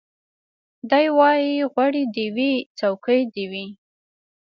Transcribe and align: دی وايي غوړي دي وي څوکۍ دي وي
دی 0.89 1.05
وايي 1.17 1.53
غوړي 1.71 2.03
دي 2.15 2.27
وي 2.35 2.51
څوکۍ 2.79 3.21
دي 3.33 3.45
وي 3.51 3.65